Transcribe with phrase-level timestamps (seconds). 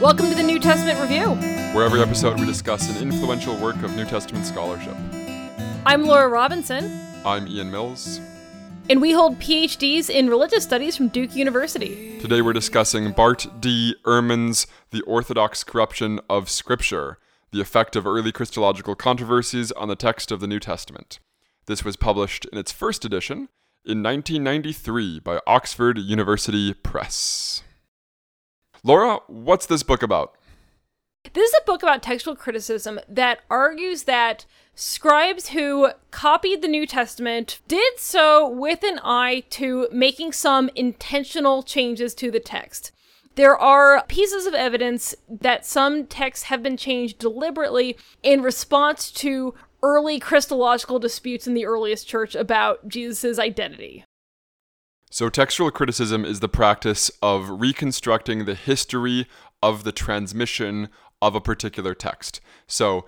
[0.00, 1.34] Welcome to the New Testament Review.
[1.74, 4.94] where every episode we discuss an influential work of New Testament scholarship.
[5.86, 8.20] I'm Laura Robinson, I'm Ian Mills.
[8.88, 12.18] and we hold PhDs in religious studies from Duke University.
[12.20, 13.94] Today we're discussing Bart D.
[14.04, 17.18] Ehrman's The Orthodox Corruption of Scripture,
[17.50, 21.18] the effect of early Christological controversies on the text of the New Testament.
[21.66, 23.48] This was published in its first edition
[23.84, 27.62] in 1993 by Oxford University Press.
[28.88, 30.34] Laura, what's this book about?
[31.34, 36.86] This is a book about textual criticism that argues that scribes who copied the New
[36.86, 42.90] Testament did so with an eye to making some intentional changes to the text.
[43.34, 49.52] There are pieces of evidence that some texts have been changed deliberately in response to
[49.82, 54.06] early Christological disputes in the earliest church about Jesus' identity.
[55.10, 59.26] So, textual criticism is the practice of reconstructing the history
[59.62, 60.90] of the transmission
[61.22, 62.40] of a particular text.
[62.66, 63.06] So,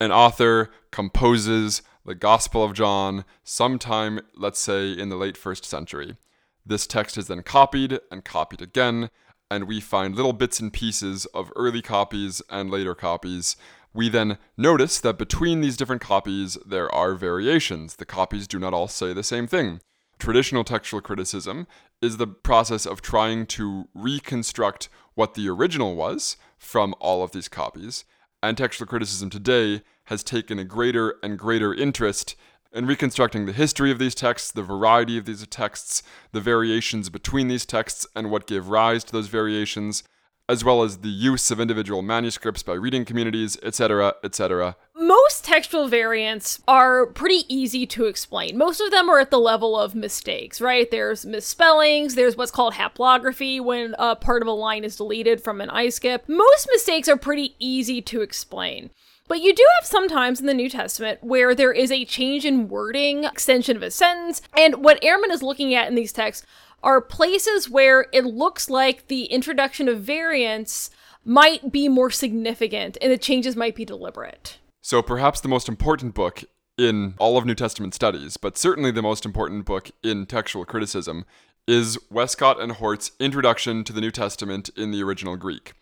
[0.00, 6.16] an author composes the Gospel of John sometime, let's say, in the late first century.
[6.64, 9.10] This text is then copied and copied again,
[9.50, 13.56] and we find little bits and pieces of early copies and later copies.
[13.92, 17.96] We then notice that between these different copies, there are variations.
[17.96, 19.80] The copies do not all say the same thing.
[20.22, 21.66] Traditional textual criticism
[22.00, 27.48] is the process of trying to reconstruct what the original was from all of these
[27.48, 28.04] copies,
[28.40, 32.36] and textual criticism today has taken a greater and greater interest
[32.72, 37.48] in reconstructing the history of these texts, the variety of these texts, the variations between
[37.48, 40.04] these texts, and what gave rise to those variations,
[40.48, 44.76] as well as the use of individual manuscripts by reading communities, etc., etc.
[45.02, 48.56] Most textual variants are pretty easy to explain.
[48.56, 50.88] Most of them are at the level of mistakes, right?
[50.88, 55.60] There's misspellings, there's what's called haplography when a part of a line is deleted from
[55.60, 56.28] an iskip.
[56.28, 58.90] Most mistakes are pretty easy to explain.
[59.26, 62.68] But you do have sometimes in the New Testament where there is a change in
[62.68, 66.46] wording, extension of a sentence, and what Ehrman is looking at in these texts
[66.80, 70.90] are places where it looks like the introduction of variants
[71.24, 74.58] might be more significant and the changes might be deliberate.
[74.84, 76.42] So, perhaps the most important book
[76.76, 81.24] in all of New Testament studies, but certainly the most important book in textual criticism,
[81.68, 85.74] is Westcott and Hort's Introduction to the New Testament in the Original Greek,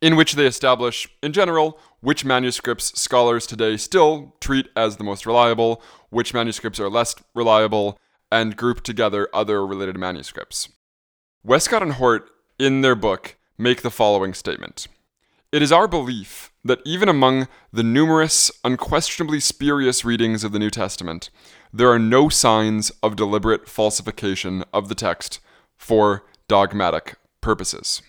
[0.00, 5.26] in which they establish, in general, which manuscripts scholars today still treat as the most
[5.26, 7.98] reliable, which manuscripts are less reliable,
[8.30, 10.68] and group together other related manuscripts.
[11.42, 14.86] Westcott and Hort, in their book, make the following statement.
[15.54, 20.68] It is our belief that even among the numerous, unquestionably spurious readings of the New
[20.68, 21.30] Testament,
[21.72, 25.38] there are no signs of deliberate falsification of the text
[25.76, 28.02] for dogmatic purposes.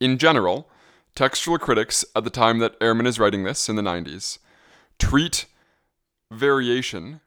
[0.00, 0.68] In general,
[1.14, 4.38] textual critics at the time that Ehrman is writing this in the 90s
[4.98, 5.46] treat
[6.32, 7.20] variation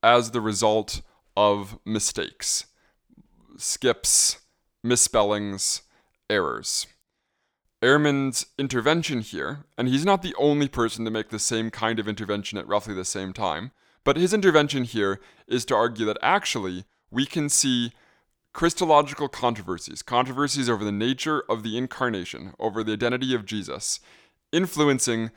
[0.00, 1.02] as the result
[1.36, 2.66] of mistakes,
[3.56, 4.38] skips,
[4.84, 5.82] misspellings,
[6.30, 6.86] errors.
[7.82, 12.06] Ehrman's intervention here, and he's not the only person to make the same kind of
[12.06, 13.72] intervention at roughly the same time,
[14.04, 17.92] but his intervention here is to argue that actually we can see
[18.52, 23.98] Christological controversies, controversies over the nature of the incarnation, over the identity of Jesus,
[24.52, 25.30] influencing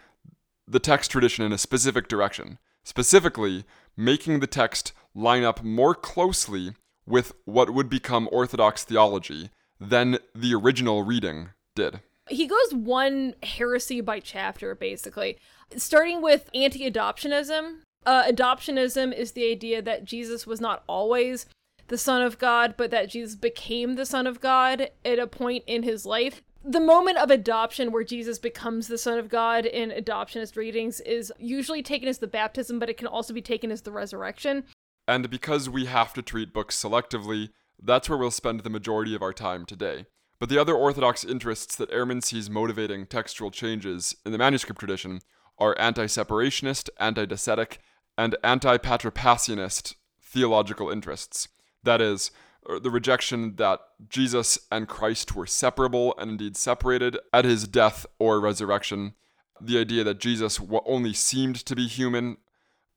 [0.67, 3.63] the text tradition in a specific direction, specifically
[3.97, 6.73] making the text line up more closely
[7.07, 12.01] with what would become Orthodox theology than the original reading did.
[12.27, 15.37] He goes one heresy by chapter, basically,
[15.77, 17.81] starting with anti adoptionism.
[18.05, 21.45] Uh, adoptionism is the idea that Jesus was not always
[21.87, 25.63] the Son of God, but that Jesus became the Son of God at a point
[25.67, 26.41] in his life.
[26.63, 31.31] The moment of adoption where Jesus becomes the Son of God in adoptionist readings is
[31.37, 34.63] usually taken as the baptism, but it can also be taken as the resurrection.
[35.07, 37.49] And because we have to treat books selectively,
[37.79, 40.07] that's where we'll spend the majority of our time today.
[40.39, 45.21] But the other Orthodox interests that Ehrman sees motivating textual changes in the manuscript tradition
[45.57, 47.77] are anti separationist, anti docetic,
[48.17, 51.47] and anti patripassianist theological interests.
[51.83, 52.31] That is,
[52.69, 53.79] uh, the rejection that
[54.09, 59.13] Jesus and Christ were separable and indeed separated at his death or resurrection,
[59.61, 62.37] the idea that Jesus only seemed to be human,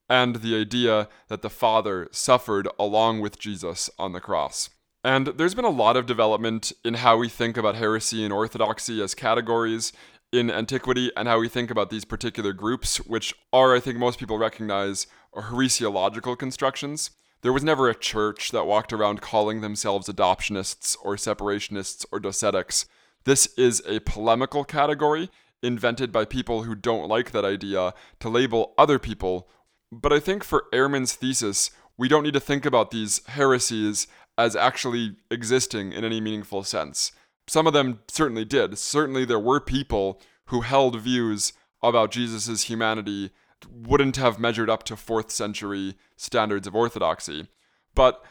[0.09, 4.69] and the idea that the Father suffered along with Jesus on the cross.
[5.03, 9.01] And there's been a lot of development in how we think about heresy and orthodoxy
[9.01, 9.93] as categories
[10.31, 14.19] in antiquity and how we think about these particular groups, which are, I think, most
[14.19, 17.11] people recognize, heresiological constructions.
[17.41, 22.85] There was never a church that walked around calling themselves adoptionists or separationists or docetics.
[23.23, 25.29] This is a polemical category
[25.63, 29.47] invented by people who don't like that idea to label other people.
[29.91, 34.07] But I think for Ehrman's thesis, we don't need to think about these heresies
[34.39, 37.11] as actually existing in any meaningful sense.
[37.45, 38.77] Some of them certainly did.
[38.77, 41.51] Certainly, there were people who held views
[41.83, 43.31] about Jesus' humanity
[43.69, 47.49] wouldn't have measured up to fourth century standards of orthodoxy.
[47.93, 48.23] But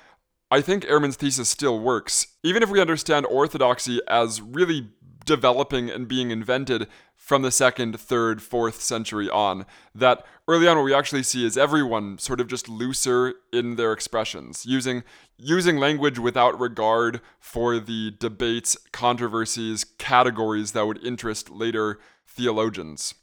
[0.51, 4.89] I think Ehrman's thesis still works, even if we understand orthodoxy as really
[5.29, 9.67] developing and being invented from the second, third, fourth century on.
[9.95, 13.93] That early on, what we actually see is everyone sort of just looser in their
[13.93, 15.05] expressions, using
[15.37, 23.15] using language without regard for the debates, controversies, categories that would interest later theologians.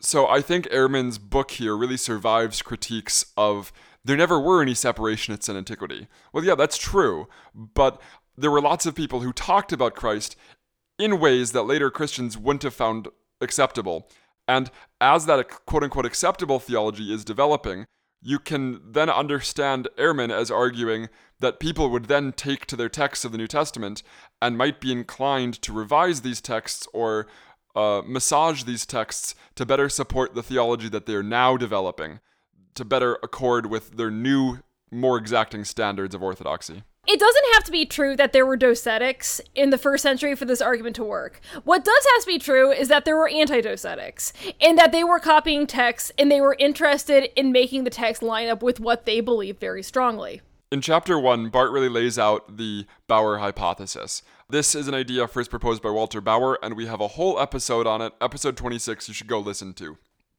[0.00, 3.72] So I think Ehrman's book here really survives critiques of
[4.04, 6.08] there never were any separationists in antiquity.
[6.32, 8.00] Well, yeah, that's true, but
[8.36, 10.36] there were lots of people who talked about Christ
[10.98, 13.08] in ways that later Christians wouldn't have found
[13.40, 14.08] acceptable.
[14.48, 14.70] And
[15.00, 17.86] as that quote unquote acceptable theology is developing,
[18.22, 21.08] you can then understand Ehrman as arguing
[21.38, 24.02] that people would then take to their texts of the New Testament
[24.40, 27.26] and might be inclined to revise these texts or
[27.74, 32.20] uh, massage these texts to better support the theology that they're now developing,
[32.74, 34.58] to better accord with their new,
[34.90, 36.84] more exacting standards of orthodoxy.
[37.08, 40.44] It doesn't have to be true that there were docetics in the first century for
[40.44, 41.40] this argument to work.
[41.62, 45.04] What does have to be true is that there were anti docetics, and that they
[45.04, 49.04] were copying texts and they were interested in making the text line up with what
[49.04, 50.40] they believed very strongly.
[50.72, 54.22] In chapter 1, Bart really lays out the Bauer hypothesis.
[54.50, 57.86] This is an idea first proposed by Walter Bauer, and we have a whole episode
[57.86, 59.96] on it, episode 26, you should go listen to.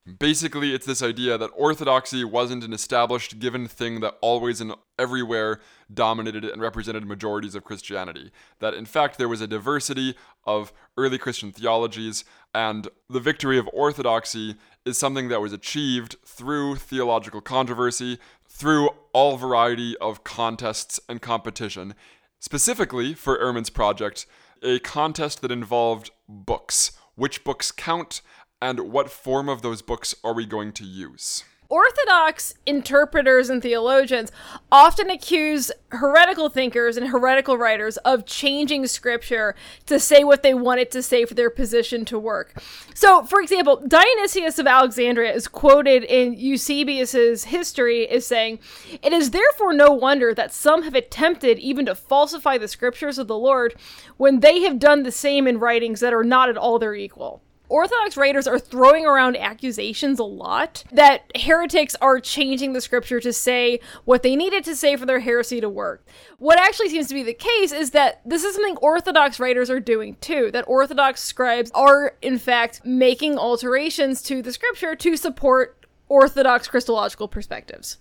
[0.07, 5.59] Basically, it's this idea that orthodoxy wasn't an established given thing that always and everywhere
[5.93, 8.31] dominated and represented majorities of Christianity.
[8.59, 10.15] That in fact, there was a diversity
[10.45, 12.23] of early Christian theologies,
[12.55, 14.55] and the victory of orthodoxy
[14.85, 18.17] is something that was achieved through theological controversy,
[18.47, 21.93] through all variety of contests and competition.
[22.39, 24.25] Specifically, for Ehrman's project,
[24.63, 26.93] a contest that involved books.
[27.15, 28.21] Which books count,
[28.61, 31.43] and what form of those books are we going to use?
[31.69, 34.31] Orthodox interpreters and theologians
[34.71, 39.53] often accuse heretical thinkers and heretical writers of changing scripture
[39.85, 42.61] to say what they want it to say for their position to work.
[42.93, 48.59] So, for example, Dionysius of Alexandria is quoted in Eusebius's history as saying,
[49.03, 53.27] It is therefore no wonder that some have attempted even to falsify the scriptures of
[53.27, 53.75] the Lord
[54.15, 57.41] when they have done the same in writings that are not at all their equal.
[57.69, 63.33] Orthodox writers are throwing around accusations a lot that heretics are changing the scripture to
[63.33, 66.05] say what they needed to say for their heresy to work.
[66.37, 69.81] What actually seems to be the case is that this is something Orthodox writers are
[69.81, 75.85] doing too, that Orthodox scribes are, in fact, making alterations to the scripture to support
[76.07, 77.97] Orthodox Christological perspectives.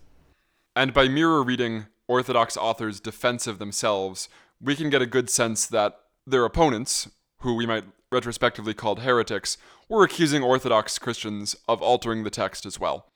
[0.77, 4.29] And by mirror reading Orthodox authors' defense of themselves,
[4.61, 7.09] we can get a good sense that their opponents,
[7.47, 9.57] who we might retrospectively called heretics,
[9.89, 13.07] were accusing Orthodox Christians of altering the text as well.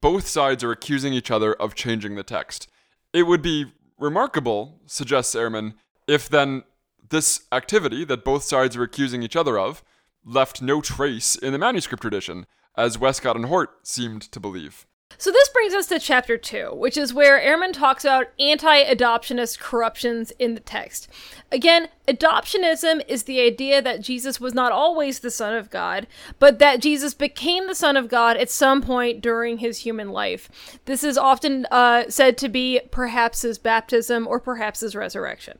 [0.00, 2.68] Both sides are accusing each other of changing the text.
[3.12, 5.74] It would be remarkable, suggests Ehrman,
[6.06, 6.62] if then
[7.08, 9.82] this activity that both sides are accusing each other of
[10.24, 12.46] left no trace in the manuscript tradition,
[12.76, 14.86] as Westcott and Hort seemed to believe.
[15.18, 20.32] So this brings us to chapter 2, which is where Ehrman talks about anti-adoptionist corruptions
[20.38, 21.08] in the text.
[21.50, 26.06] Again, adoptionism is the idea that Jesus was not always the son of God,
[26.38, 30.78] but that Jesus became the son of God at some point during his human life.
[30.86, 35.58] This is often uh, said to be perhaps his baptism or perhaps his resurrection.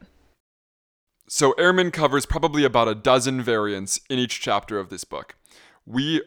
[1.29, 5.37] So Ehrman covers probably about a dozen variants in each chapter of this book.
[5.87, 6.23] We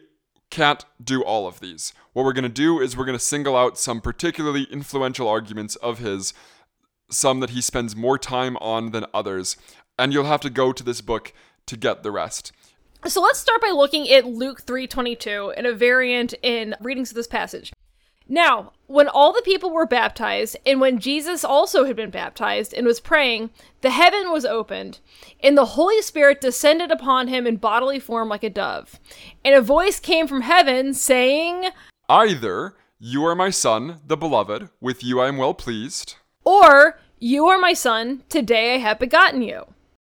[0.50, 1.92] can't do all of these.
[2.12, 5.76] What we're going to do is we're going to single out some particularly influential arguments
[5.76, 6.34] of his,
[7.10, 9.56] some that he spends more time on than others,
[9.98, 11.32] and you'll have to go to this book
[11.66, 12.52] to get the rest.
[13.06, 17.28] So let's start by looking at Luke 3:22 in a variant in readings of this
[17.28, 17.72] passage.
[18.28, 22.86] Now, when all the people were baptized, and when Jesus also had been baptized and
[22.86, 25.00] was praying, the heaven was opened,
[25.42, 28.98] and the Holy Spirit descended upon him in bodily form like a dove.
[29.44, 31.70] And a voice came from heaven saying,
[32.08, 37.46] Either you are my son, the beloved, with you I am well pleased, or you
[37.46, 39.66] are my son, today I have begotten you.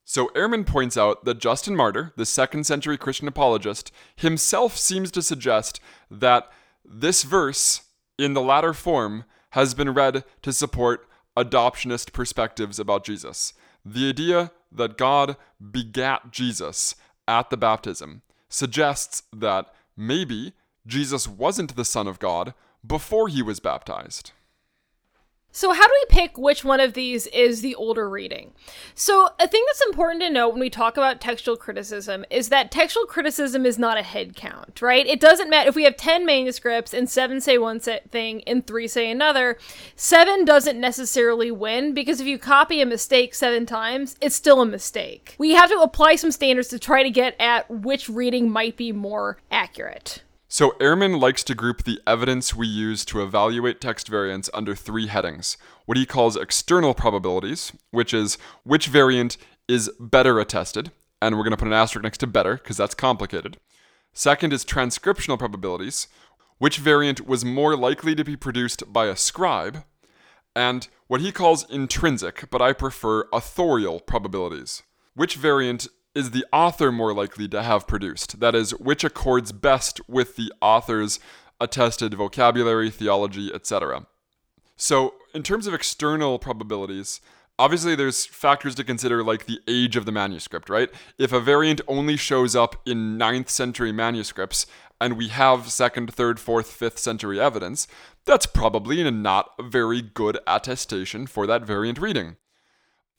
[0.03, 5.21] So Ehrman points out that Justin Martyr, the second century Christian apologist, himself seems to
[5.21, 6.49] suggest that
[6.85, 7.81] this verse
[8.17, 11.07] in the latter form has been read to support
[11.37, 13.53] adoptionist perspectives about Jesus.
[13.85, 15.37] The idea that God
[15.71, 16.95] begat Jesus
[17.27, 20.53] at the baptism suggests that maybe
[20.85, 22.53] Jesus wasn't the Son of God
[22.85, 24.31] before he was baptized.
[25.57, 28.53] So, how do we pick which one of these is the older reading?
[28.93, 32.69] So, a thing that's important to note when we talk about textual criticism is that
[32.69, 35.07] textual criticism is not a head count, right?
[35.07, 38.87] It doesn't matter if we have 10 manuscripts and seven say one thing and three
[38.87, 39.57] say another,
[39.95, 44.65] seven doesn't necessarily win because if you copy a mistake seven times, it's still a
[44.65, 45.35] mistake.
[45.39, 48.91] We have to apply some standards to try to get at which reading might be
[48.91, 50.21] more accurate.
[50.49, 55.07] So, Ehrman likes to group the evidence we use to evaluate text variants under three
[55.07, 59.35] headings what he calls external probabilities, which is which variant
[59.67, 62.95] is better attested, and we're going to put an asterisk next to better because that's
[62.95, 63.57] complicated.
[64.13, 66.07] Second is transcriptional probabilities,
[66.59, 69.83] which variant was more likely to be produced by a scribe,
[70.55, 74.81] and what he calls intrinsic, but I prefer authorial probabilities,
[75.13, 78.39] which variant is the author more likely to have produced?
[78.39, 81.19] That is, which accords best with the author's
[81.61, 84.07] attested vocabulary, theology, etc.
[84.75, 87.21] So, in terms of external probabilities,
[87.59, 90.89] obviously there's factors to consider like the age of the manuscript, right?
[91.19, 94.65] If a variant only shows up in 9th century manuscripts
[94.99, 97.87] and we have 2nd, 3rd, 4th, 5th century evidence,
[98.25, 102.37] that's probably not a very good attestation for that variant reading.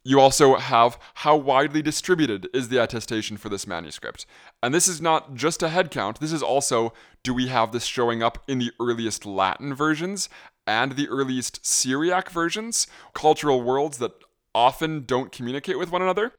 [0.05, 4.27] You also have how widely distributed is the attestation for this manuscript.
[4.63, 7.85] And this is not just a head count, this is also do we have this
[7.85, 10.29] showing up in the earliest Latin versions
[10.67, 14.13] and the earliest Syriac versions, cultural worlds that
[14.55, 16.33] often don't communicate with one another?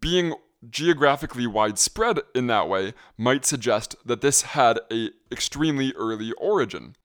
[0.00, 0.34] Being
[0.70, 6.96] geographically widespread in that way might suggest that this had a extremely early origin.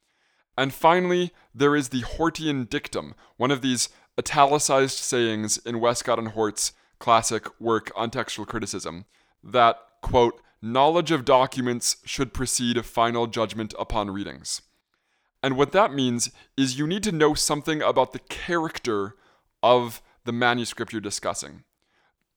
[0.58, 3.90] And finally, there is the Hortian dictum, one of these
[4.20, 9.06] italicized sayings in Westcott and Hort's classic work on textual criticism
[9.42, 14.62] that, quote, knowledge of documents should precede final judgment upon readings.
[15.42, 19.16] And what that means is you need to know something about the character
[19.64, 21.64] of the manuscript you're discussing.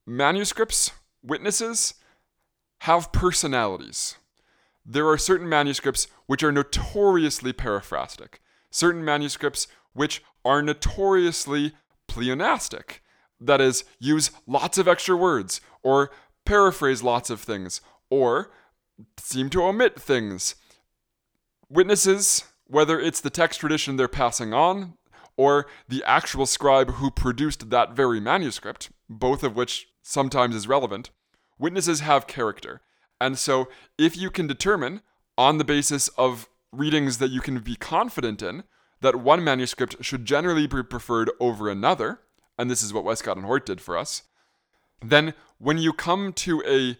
[0.06, 1.94] Manuscripts, witnesses,
[2.82, 4.16] have personalities.
[4.86, 11.72] There are certain manuscripts which are notoriously paraphrastic, certain manuscripts which are notoriously
[12.08, 13.02] pleonastic.
[13.40, 16.10] That is, use lots of extra words, or
[16.44, 17.80] paraphrase lots of things,
[18.10, 18.50] or
[19.18, 20.54] seem to omit things.
[21.68, 24.94] Witnesses, whether it's the text tradition they're passing on,
[25.36, 31.10] or the actual scribe who produced that very manuscript, both of which sometimes is relevant,
[31.58, 32.80] witnesses have character.
[33.20, 33.68] And so,
[33.98, 35.00] if you can determine,
[35.38, 38.64] on the basis of readings that you can be confident in,
[39.02, 42.20] that one manuscript should generally be preferred over another,
[42.56, 44.22] and this is what Westcott and Hort did for us,
[45.04, 46.96] then when you come to a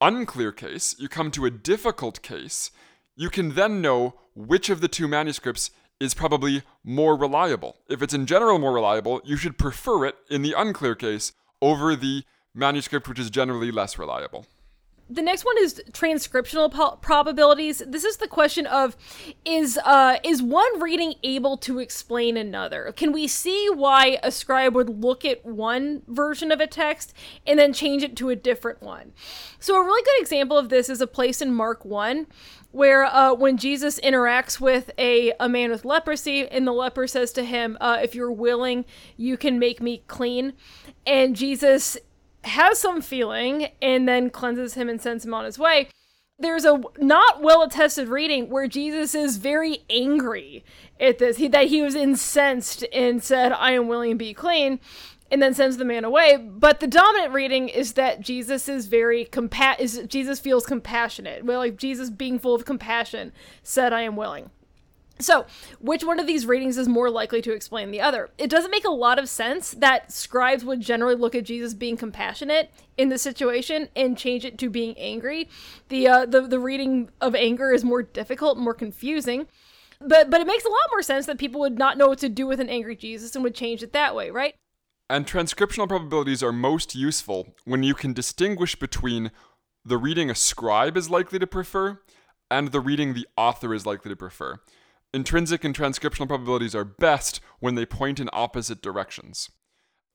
[0.00, 2.70] unclear case, you come to a difficult case,
[3.14, 7.76] you can then know which of the two manuscripts is probably more reliable.
[7.88, 11.94] If it's in general more reliable, you should prefer it in the unclear case over
[11.96, 12.24] the
[12.54, 14.46] manuscript which is generally less reliable
[15.08, 17.80] the next one is transcriptional po- probabilities.
[17.86, 18.96] This is the question of
[19.44, 22.92] is uh, is one reading able to explain another?
[22.96, 27.14] Can we see why a scribe would look at one version of a text
[27.46, 29.12] and then change it to a different one?
[29.60, 32.26] So a really good example of this is a place in Mark 1
[32.72, 37.32] where uh, when Jesus interacts with a, a man with leprosy, and the leper says
[37.32, 38.84] to him, uh, If you're willing,
[39.16, 40.52] you can make me clean.
[41.06, 41.96] And Jesus
[42.46, 45.88] has some feeling and then cleanses him and sends him on his way.
[46.38, 50.64] There's a not well attested reading where Jesus is very angry
[51.00, 54.78] at this, he, that he was incensed and said, I am willing to be clean,
[55.30, 56.36] and then sends the man away.
[56.36, 61.44] But the dominant reading is that Jesus is very compa- is Jesus feels compassionate.
[61.44, 64.50] Well, like Jesus being full of compassion said, I am willing.
[65.18, 65.46] So,
[65.80, 68.30] which one of these readings is more likely to explain the other?
[68.36, 71.96] It doesn't make a lot of sense that scribes would generally look at Jesus being
[71.96, 75.48] compassionate in the situation and change it to being angry.
[75.88, 79.46] The uh, the the reading of anger is more difficult, more confusing.
[80.00, 82.28] But but it makes a lot more sense that people would not know what to
[82.28, 84.54] do with an angry Jesus and would change it that way, right?
[85.08, 89.30] And transcriptional probabilities are most useful when you can distinguish between
[89.84, 92.00] the reading a scribe is likely to prefer
[92.50, 94.58] and the reading the author is likely to prefer.
[95.16, 99.48] Intrinsic and transcriptional probabilities are best when they point in opposite directions.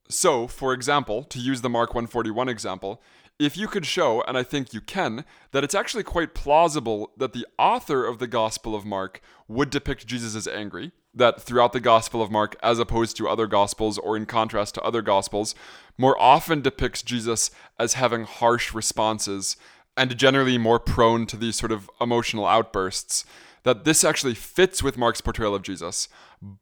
[0.08, 3.02] So, for example, to use the Mark 141 example,
[3.40, 7.34] if you could show, and I think you can, that it's actually quite plausible that
[7.34, 11.80] the author of the Gospel of Mark would depict Jesus as angry, that throughout the
[11.80, 15.56] Gospel of Mark, as opposed to other Gospels or in contrast to other Gospels,
[15.98, 19.58] more often depicts Jesus as having harsh responses
[19.98, 23.26] and generally more prone to these sort of emotional outbursts.
[23.64, 26.10] That this actually fits with Mark's portrayal of Jesus,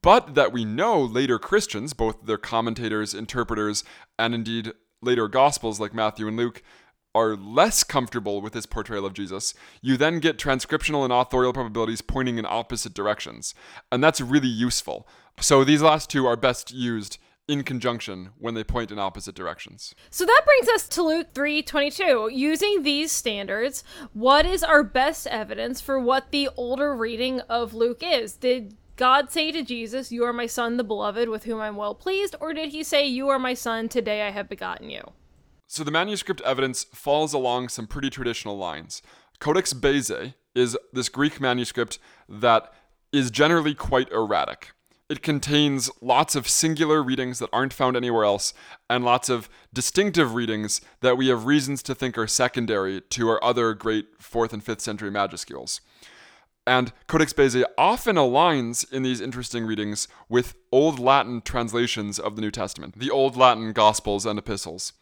[0.01, 3.83] but that we know later Christians, both their commentators, interpreters,
[4.17, 6.61] and indeed later Gospels like Matthew and Luke,
[7.15, 12.01] are less comfortable with this portrayal of Jesus, you then get transcriptional and authorial probabilities
[12.01, 13.55] pointing in opposite directions.
[13.91, 15.07] And that's really useful.
[15.39, 17.17] So these last two are best used
[17.49, 19.95] in conjunction when they point in opposite directions.
[20.11, 22.29] So that brings us to Luke 3:22.
[22.31, 28.03] Using these standards, what is our best evidence for what the older reading of Luke
[28.03, 28.35] is?
[28.35, 31.95] Did God say to Jesus, "You are my son, the beloved, with whom I'm well
[31.95, 35.13] pleased," or did he say, "You are my son, today I have begotten you"?
[35.65, 39.01] So the manuscript evidence falls along some pretty traditional lines.
[39.39, 42.73] Codex Bezae is this Greek manuscript that
[43.11, 44.71] is generally quite erratic.
[45.09, 48.53] It contains lots of singular readings that aren't found anywhere else,
[48.87, 53.43] and lots of distinctive readings that we have reasons to think are secondary to our
[53.43, 55.79] other great 4th and 5th century majuscules.
[56.67, 62.43] And Codex Bezae often aligns in these interesting readings with Old Latin translations of the
[62.43, 64.93] New Testament, the Old Latin Gospels and Epistles.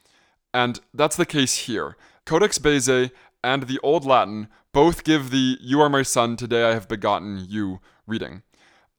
[0.53, 1.97] And that's the case here.
[2.25, 3.11] Codex Bezae
[3.43, 7.45] and the Old Latin both give the You are my son, today I have begotten
[7.49, 8.43] you reading.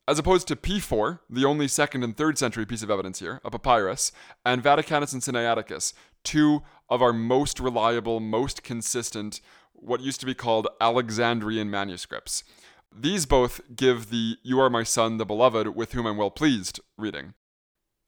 [0.08, 3.50] As opposed to P4, the only second and third century piece of evidence here, a
[3.50, 4.10] papyrus,
[4.42, 5.92] and Vaticanus and Sinaiticus,
[6.24, 9.42] two of our most reliable, most consistent,
[9.74, 12.42] what used to be called Alexandrian manuscripts.
[12.90, 16.80] These both give the You are my son, the beloved, with whom I'm well pleased
[16.96, 17.34] reading.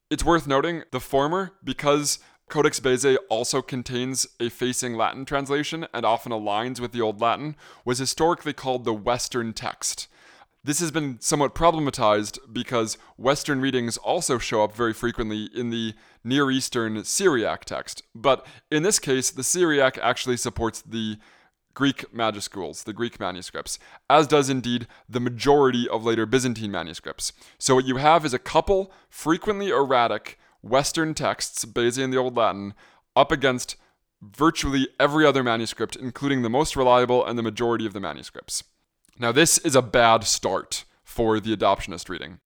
[0.09, 6.07] It's worth noting the former because Codex Bezae also contains a facing Latin translation and
[6.07, 10.09] often aligns with the Old Latin, was historically called the Western text.
[10.62, 15.95] This has been somewhat problematized because Western readings also show up very frequently in the
[16.23, 18.02] Near Eastern Syriac text.
[18.14, 21.17] But in this case, the Syriac actually supports the
[21.73, 23.79] Greek majuscules, the Greek manuscripts,
[24.11, 27.33] as does indeed the majority of later Byzantine manuscripts.
[27.59, 32.75] So what you have is a couple frequently erratic Western texts, and the Old Latin,
[33.16, 33.77] up against
[34.20, 38.62] virtually every other manuscript, including the most reliable and the majority of the manuscripts.
[39.20, 42.40] Now, this is a bad start for the adoptionist reading.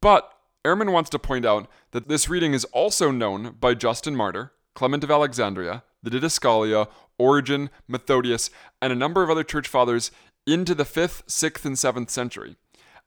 [0.00, 0.32] But
[0.64, 5.04] Ehrman wants to point out that this reading is also known by Justin Martyr, Clement
[5.04, 8.48] of Alexandria, the Didascalia, Origen, Methodius,
[8.80, 10.10] and a number of other church fathers
[10.46, 12.56] into the 5th, 6th, and 7th century.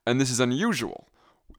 [0.06, 1.08] And this is unusual.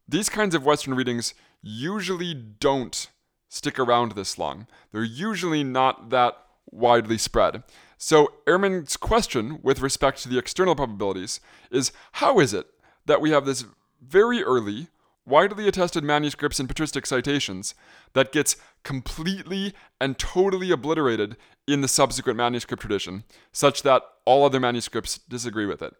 [0.07, 3.09] These kinds of Western readings usually don't
[3.49, 4.69] stick around this long.
[4.93, 6.37] They're usually not that
[6.71, 7.65] widely spread.
[8.07, 11.41] So, Ehrman's question with respect to the external probabilities
[11.71, 12.67] is how is it
[13.07, 13.65] that we have this
[14.03, 14.89] very early,
[15.25, 17.75] widely attested manuscripts and patristic citations
[18.13, 24.61] that gets completely and totally obliterated in the subsequent manuscript tradition, such that all other
[24.61, 25.95] manuscripts disagree with it?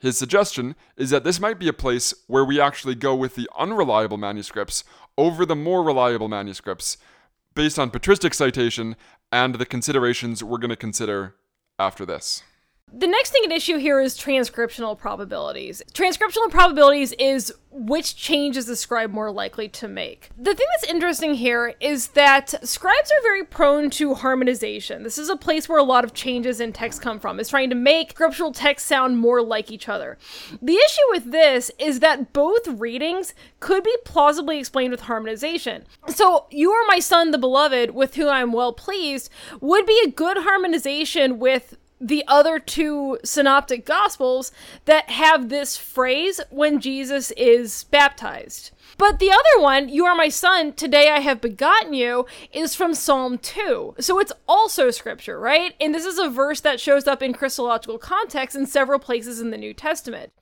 [0.00, 3.48] His suggestion is that this might be a place where we actually go with the
[3.58, 4.84] unreliable manuscripts
[5.16, 6.98] over the more reliable manuscripts
[7.58, 8.94] based on patristic citation
[9.32, 11.34] and the considerations we're going to consider
[11.76, 12.44] after this.
[12.92, 15.82] The next thing at issue here is transcriptional probabilities.
[15.92, 20.30] Transcriptional probabilities is which change is the scribe more likely to make.
[20.38, 25.02] The thing that's interesting here is that scribes are very prone to harmonization.
[25.02, 27.68] This is a place where a lot of changes in text come from, is trying
[27.70, 30.16] to make scriptural text sound more like each other.
[30.62, 35.84] The issue with this is that both readings could be plausibly explained with harmonization.
[36.08, 40.10] So, you are my son, the beloved, with whom I'm well pleased, would be a
[40.10, 44.52] good harmonization with the other two synoptic gospels
[44.84, 48.70] that have this phrase when Jesus is baptized.
[48.96, 52.94] But the other one, You are my son, today I have begotten you, is from
[52.94, 53.96] Psalm 2.
[54.00, 55.74] So it's also scripture, right?
[55.80, 59.50] And this is a verse that shows up in Christological context in several places in
[59.50, 60.32] the New Testament.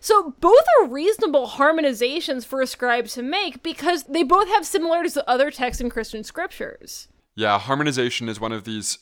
[0.00, 5.14] So both are reasonable harmonizations for a scribe to make because they both have similarities
[5.14, 7.06] to other texts in Christian scriptures.
[7.36, 8.98] Yeah, harmonization is one of these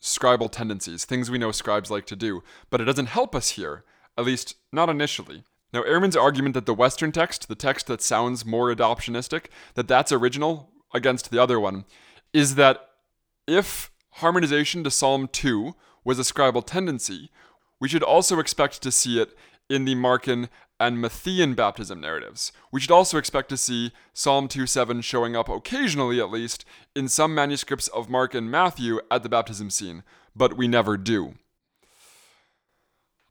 [0.00, 3.84] scribal tendencies, things we know scribes like to do, but it doesn't help us here,
[4.16, 5.44] at least not initially.
[5.72, 10.12] Now, Ehrman's argument that the Western text, the text that sounds more adoptionistic, that that's
[10.12, 11.84] original against the other one,
[12.32, 12.88] is that
[13.46, 17.30] if harmonization to Psalm 2 was a scribal tendency,
[17.80, 19.36] we should also expect to see it
[19.68, 20.48] in the Markan
[20.80, 22.52] and Matthean baptism narratives.
[22.70, 27.34] We should also expect to see Psalm 2:7 showing up occasionally at least in some
[27.34, 30.04] manuscripts of Mark and Matthew at the baptism scene,
[30.36, 31.34] but we never do.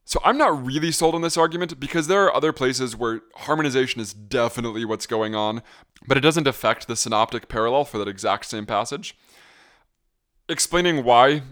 [0.03, 3.99] So I'm not really sold on this argument because there are other places where harmonization
[3.99, 5.61] is definitely what's going on,
[6.07, 9.17] but it doesn't affect the synoptic parallel for that exact same passage.
[10.47, 11.43] Explaining why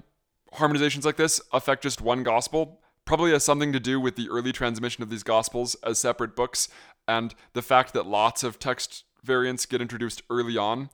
[0.54, 4.52] harmonizations like this affect just one gospel probably has something to do with the early
[4.52, 6.68] transmission of these gospels as separate books
[7.08, 10.90] and the fact that lots of text variants get introduced early on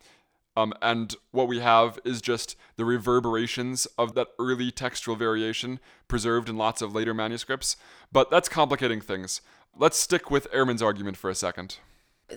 [0.57, 6.49] um, and what we have is just the reverberations of that early textual variation preserved
[6.49, 7.77] in lots of later manuscripts.
[8.11, 9.41] But that's complicating things.
[9.77, 11.77] Let's stick with Ehrman's argument for a second.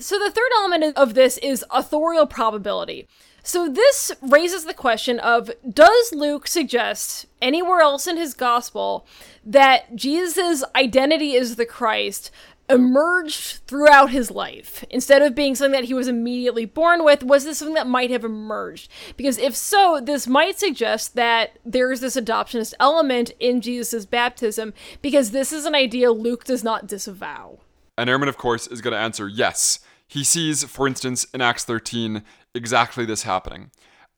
[0.00, 3.08] So, the third element of this is authorial probability.
[3.42, 9.06] So, this raises the question of Does Luke suggest anywhere else in his gospel
[9.44, 12.30] that Jesus' identity is the Christ
[12.70, 14.82] emerged throughout his life?
[14.88, 18.10] Instead of being something that he was immediately born with was this something that might
[18.10, 18.90] have emerged?
[19.16, 25.30] Because if so this might suggest that there's this adoptionist element in jesus' baptism because
[25.30, 27.58] this is an idea luke does not disavow
[27.96, 29.80] and Ehrman, of course, is going to answer yes.
[30.06, 32.22] He sees, for instance, in Acts 13,
[32.54, 33.70] exactly this happening.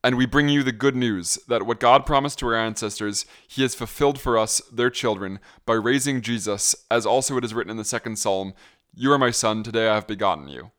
[0.03, 3.63] And we bring you the good news that what God promised to our ancestors, He
[3.63, 7.77] has fulfilled for us, their children, by raising Jesus, as also it is written in
[7.77, 8.55] the second psalm
[8.95, 10.71] You are my son, today I have begotten you.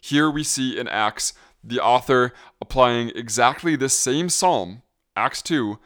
[0.00, 4.82] Here we see in Acts the author applying exactly this same psalm,
[5.16, 5.78] Acts 2,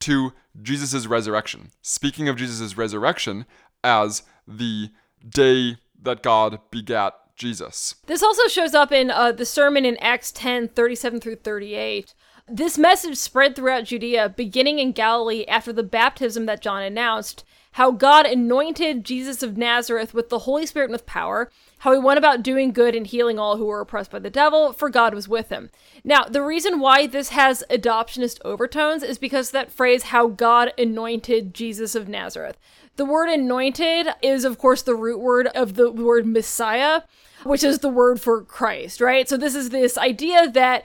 [0.00, 3.46] to Jesus' resurrection, speaking of Jesus' resurrection
[3.84, 4.90] as the
[5.28, 7.96] day that God begat Jesus.
[8.06, 12.14] This also shows up in uh, the sermon in Acts 10 37 through 38.
[12.48, 17.90] This message spread throughout Judea, beginning in Galilee after the baptism that John announced, how
[17.90, 22.18] God anointed Jesus of Nazareth with the Holy Spirit and with power, how he went
[22.18, 25.28] about doing good and healing all who were oppressed by the devil, for God was
[25.28, 25.70] with him.
[26.04, 31.54] Now, the reason why this has adoptionist overtones is because that phrase, how God anointed
[31.54, 32.58] Jesus of Nazareth.
[32.96, 37.02] The word anointed is, of course, the root word of the word Messiah,
[37.42, 39.28] which is the word for Christ, right?
[39.28, 40.84] So this is this idea that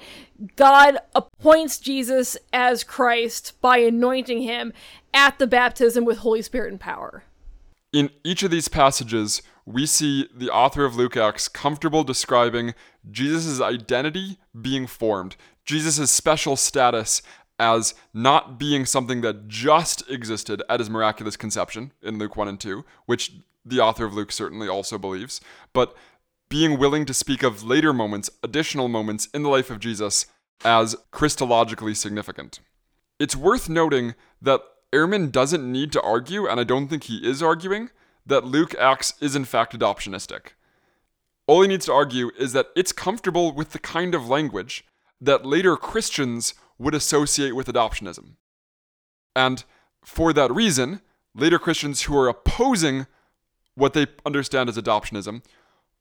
[0.56, 4.72] God appoints Jesus as Christ by anointing him
[5.13, 7.24] at the baptism with Holy Spirit and power.
[7.91, 12.74] In each of these passages, we see the author of Luke Acts comfortable describing
[13.10, 17.22] Jesus' identity being formed, Jesus' special status
[17.60, 22.60] as not being something that just existed at his miraculous conception in Luke 1 and
[22.60, 23.34] 2, which
[23.65, 25.41] the author of Luke certainly also believes,
[25.74, 25.96] but
[26.50, 30.28] being willing to speak of later moments, additional moments in the life of Jesus
[30.63, 32.60] as Christologically significant.
[33.20, 34.62] It's worth noting that
[34.93, 37.89] Ehrman doesn't need to argue, and I don't think he is arguing,
[38.26, 40.50] that Luke Acts is in fact adoptionistic.
[41.48, 44.86] All he needs to argue is that it's comfortable with the kind of language
[45.20, 48.36] that later Christians would associate with adoptionism.
[49.36, 49.63] And
[50.04, 51.02] for that reason,
[51.36, 53.08] later Christians who are opposing
[53.76, 55.44] what they understand as adoptionism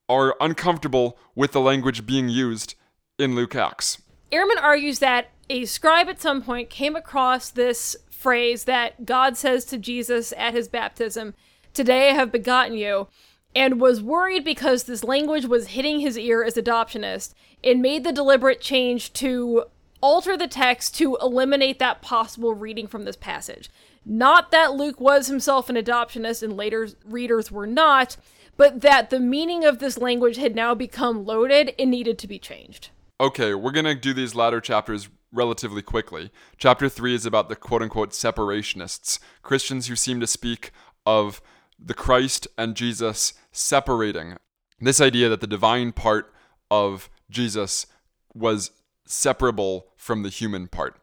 [0.08, 2.74] are uncomfortable with the language being used
[3.18, 4.00] in Luke Acts.
[4.32, 9.64] Ehrman argues that a scribe at some point came across this phrase that God says
[9.66, 11.34] to Jesus at his baptism,
[11.74, 13.08] Today I have begotten you,
[13.54, 18.12] and was worried because this language was hitting his ear as adoptionist and made the
[18.12, 19.64] deliberate change to
[20.00, 23.70] alter the text to eliminate that possible reading from this passage.
[24.04, 28.16] Not that Luke was himself an adoptionist and later readers were not,
[28.56, 32.38] but that the meaning of this language had now become loaded and needed to be
[32.38, 32.90] changed.
[33.20, 36.30] Okay, we're going to do these latter chapters relatively quickly.
[36.56, 40.70] Chapter 3 is about the quote unquote separationists, Christians who seem to speak
[41.04, 41.40] of
[41.78, 44.36] the Christ and Jesus separating.
[44.80, 46.32] This idea that the divine part
[46.70, 47.86] of Jesus
[48.34, 48.70] was
[49.06, 51.00] separable from the human part.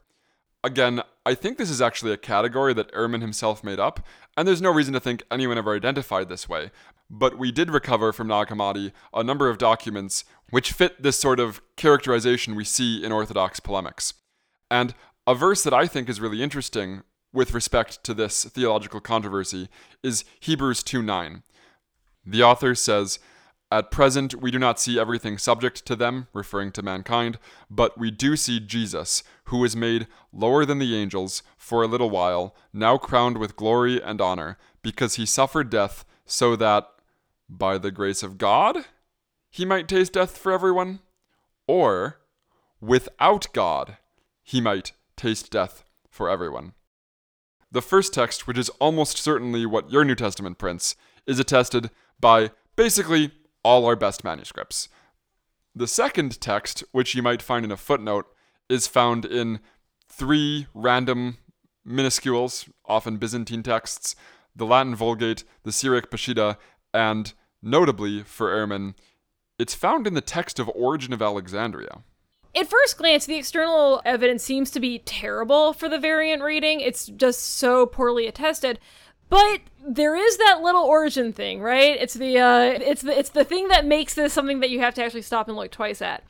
[0.63, 4.05] Again, I think this is actually a category that Ehrman himself made up,
[4.37, 6.71] and there's no reason to think anyone ever identified this way.
[7.09, 11.39] But we did recover from Nag Hammadi a number of documents which fit this sort
[11.39, 14.13] of characterization we see in Orthodox polemics.
[14.71, 14.93] And
[15.27, 19.69] a verse that I think is really interesting with respect to this theological controversy
[20.01, 21.43] is Hebrews 2 9.
[22.25, 23.19] The author says,
[23.73, 27.39] At present, we do not see everything subject to them, referring to mankind,
[27.71, 32.11] but we do see Jesus, who was made lower than the angels for a little
[32.11, 36.87] while, now crowned with glory and honor, because he suffered death, so that,
[37.49, 38.85] by the grace of God,
[39.49, 40.99] he might taste death for everyone,
[41.65, 42.19] or,
[42.79, 43.97] without God,
[44.43, 46.73] he might taste death for everyone.
[47.71, 52.51] The first text, which is almost certainly what your New Testament prints, is attested by
[52.75, 53.31] basically
[53.63, 54.89] all our best manuscripts.
[55.75, 58.27] The second text, which you might find in a footnote,
[58.69, 59.59] is found in
[60.07, 61.37] three random
[61.87, 64.15] minuscules, often Byzantine texts.
[64.55, 66.57] the Latin Vulgate, the Syriac Peshitta,
[66.93, 68.93] and notably for Ehrman,
[69.57, 72.03] it's found in the text of Origen of Alexandria.
[72.55, 76.81] At first glance, the external evidence seems to be terrible for the variant reading.
[76.81, 78.79] It's just so poorly attested.
[79.29, 81.97] But there is that little Origen thing, right?
[81.99, 84.93] It's the uh, it's the it's the thing that makes this something that you have
[84.95, 86.23] to actually stop and look twice at.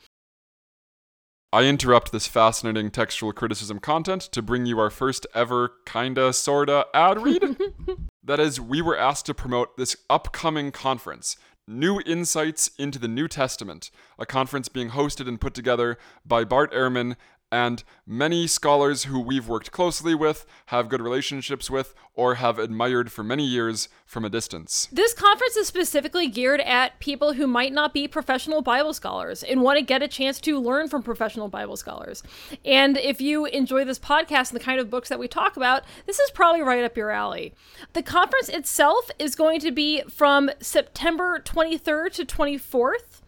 [1.52, 6.86] I interrupt this fascinating textual criticism content to bring you our first ever kinda sorta
[6.92, 7.56] ad read.
[8.24, 11.36] that is, we were asked to promote this upcoming conference,
[11.68, 16.72] New Insights into the New Testament, a conference being hosted and put together by Bart
[16.72, 17.14] Ehrman
[17.54, 23.12] and many scholars who we've worked closely with, have good relationships with, or have admired
[23.12, 24.88] for many years from a distance.
[24.90, 29.62] This conference is specifically geared at people who might not be professional Bible scholars and
[29.62, 32.24] want to get a chance to learn from professional Bible scholars.
[32.64, 35.84] And if you enjoy this podcast and the kind of books that we talk about,
[36.06, 37.54] this is probably right up your alley.
[37.92, 43.20] The conference itself is going to be from September 23rd to 24th.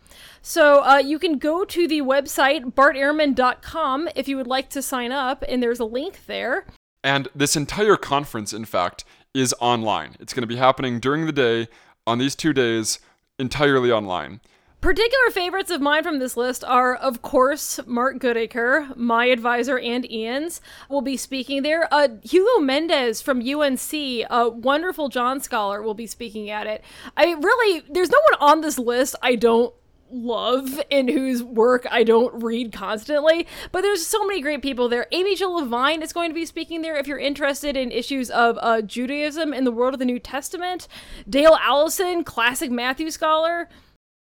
[0.48, 5.10] So uh, you can go to the website bartehrman.com if you would like to sign
[5.10, 6.66] up, and there's a link there.
[7.02, 9.04] And this entire conference, in fact,
[9.34, 10.14] is online.
[10.20, 11.66] It's going to be happening during the day
[12.06, 13.00] on these two days,
[13.40, 14.40] entirely online.
[14.80, 20.08] Particular favorites of mine from this list are, of course, Mark Goodacre, my advisor, and
[20.08, 21.92] Ian's will be speaking there.
[21.92, 23.92] Uh, Hugo Mendez from UNC,
[24.30, 26.84] a wonderful John scholar, will be speaking at it.
[27.16, 29.74] I really, there's no one on this list I don't
[30.10, 33.46] love and whose work I don't read constantly.
[33.72, 35.06] But there's so many great people there.
[35.12, 38.58] Amy Jill Levine is going to be speaking there if you're interested in issues of
[38.60, 40.88] uh, Judaism in the world of the New Testament.
[41.28, 43.68] Dale Allison, classic Matthew scholar.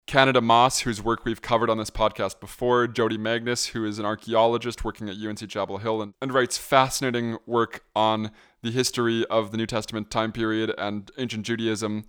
[0.06, 4.04] Candida Moss, whose work we've covered on this podcast before, Jodi Magness, who is an
[4.04, 8.30] archaeologist working at UNC Chapel Hill and, and writes fascinating work on
[8.62, 12.04] the history of the New Testament time period and ancient Judaism.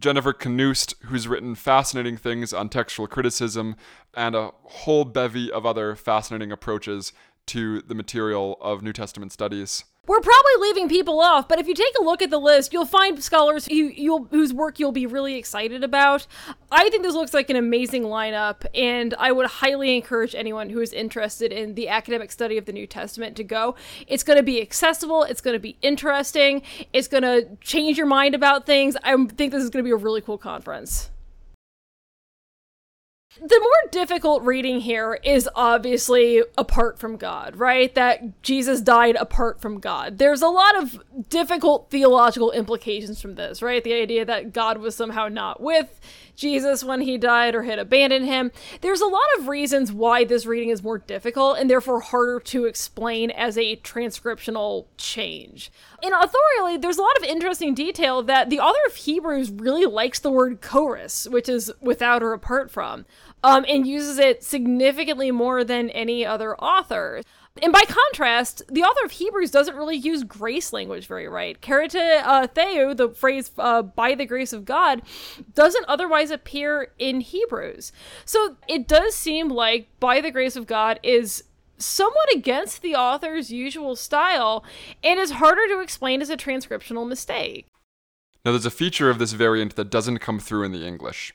[0.00, 3.76] Jennifer Knust, who's written fascinating things on textual criticism
[4.14, 7.12] and a whole bevy of other fascinating approaches
[7.46, 9.84] to the material of New Testament studies.
[10.10, 12.84] We're probably leaving people off, but if you take a look at the list, you'll
[12.84, 16.26] find scholars who, whose work you'll be really excited about.
[16.72, 20.80] I think this looks like an amazing lineup, and I would highly encourage anyone who
[20.80, 23.76] is interested in the academic study of the New Testament to go.
[24.08, 28.08] It's going to be accessible, it's going to be interesting, it's going to change your
[28.08, 28.96] mind about things.
[29.04, 31.09] I think this is going to be a really cool conference.
[33.38, 37.94] The more difficult reading here is obviously apart from God, right?
[37.94, 40.18] That Jesus died apart from God.
[40.18, 43.84] There's a lot of difficult theological implications from this, right?
[43.84, 46.00] The idea that God was somehow not with
[46.34, 48.50] Jesus when he died or had abandoned him.
[48.80, 52.64] There's a lot of reasons why this reading is more difficult and therefore harder to
[52.64, 55.70] explain as a transcriptional change.
[56.02, 60.18] In authorially, there's a lot of interesting detail that the author of Hebrews really likes
[60.18, 63.04] the word choris, which is without or apart from,
[63.42, 67.22] um, and uses it significantly more than any other author.
[67.62, 71.60] And by contrast, the author of Hebrews doesn't really use grace language very right.
[71.60, 72.46] Chariti uh,
[72.94, 75.02] the phrase uh, by the grace of God,
[75.54, 77.92] doesn't otherwise appear in Hebrews.
[78.24, 81.44] So it does seem like by the grace of God is
[81.76, 84.64] somewhat against the author's usual style
[85.02, 87.66] and is harder to explain as a transcriptional mistake.
[88.44, 91.34] Now, there's a feature of this variant that doesn't come through in the English.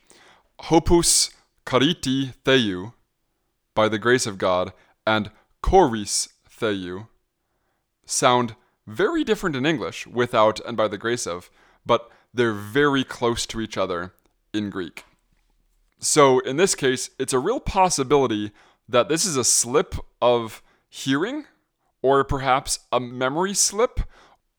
[0.59, 1.29] Hopus
[1.65, 2.93] chariti theou,
[3.73, 4.71] by the grace of God,
[5.05, 7.07] and choris theou
[8.05, 8.55] sound
[8.87, 11.49] very different in English, without and by the grace of,
[11.85, 14.13] but they're very close to each other
[14.53, 15.05] in Greek.
[15.99, 18.51] So in this case, it's a real possibility
[18.87, 21.45] that this is a slip of hearing,
[22.03, 24.01] or perhaps a memory slip,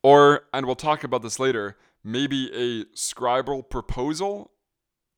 [0.03, 4.51] or, and we'll talk about this later, maybe a scribal proposal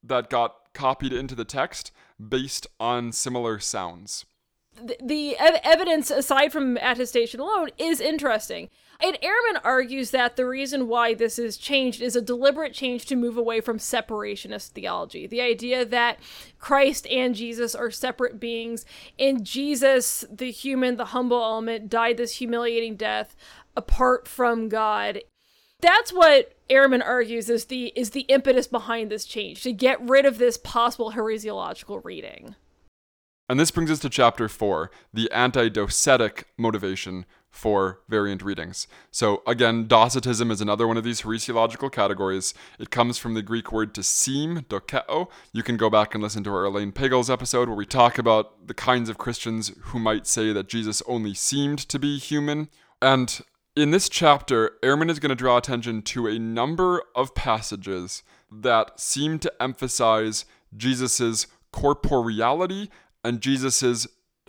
[0.04, 4.26] that got copied into the text based on similar sounds
[5.02, 8.70] the, ev- evidence aside from attestation alone is interesting.
[9.02, 13.16] And Ehrman argues that the reason why this is changed is a deliberate change to
[13.16, 15.26] move away from separationist theology.
[15.26, 16.20] The idea that
[16.58, 18.86] Christ and Jesus are separate beings,
[19.18, 23.38] and Jesus, the human, the humble element, died this humiliating death
[23.78, 25.22] apart from God.
[25.80, 30.26] That's what Ehrman argues is the is the impetus behind this change to get rid
[30.26, 32.56] of this possible heresiological reading.
[33.50, 38.88] And this brings us to chapter 4, the anti docetic motivation for variant readings.
[39.10, 42.54] So, again, Docetism is another one of these heresiological categories.
[42.78, 45.30] It comes from the Greek word to seem, dokeo.
[45.52, 48.68] You can go back and listen to our Elaine Pagels episode where we talk about
[48.68, 52.70] the kinds of Christians who might say that Jesus only seemed to be human.
[53.02, 53.42] And
[53.80, 59.00] In this chapter, Ehrman is going to draw attention to a number of passages that
[59.00, 60.44] seem to emphasize
[60.76, 62.90] Jesus' corporeality
[63.24, 64.06] and Jesus'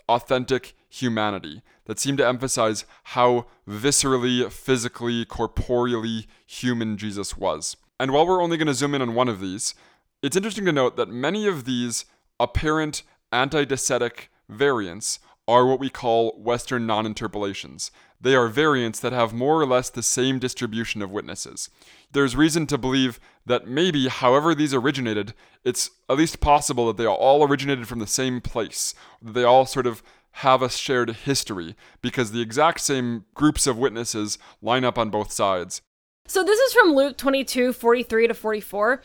[0.08, 7.76] authentic humanity, that seem to emphasize how viscerally, physically, corporeally human Jesus was.
[8.00, 9.76] And while we're only going to zoom in on one of these,
[10.24, 12.04] it's interesting to note that many of these
[12.40, 17.90] apparent anti-docetic variants are what we call Western non interpolations.
[18.20, 21.70] They are variants that have more or less the same distribution of witnesses.
[22.12, 25.34] There's reason to believe that maybe, however these originated,
[25.64, 28.94] it's at least possible that they all originated from the same place.
[29.20, 33.76] That they all sort of have a shared history because the exact same groups of
[33.76, 35.82] witnesses line up on both sides.
[36.26, 39.02] So this is from Luke 22 43 to 44.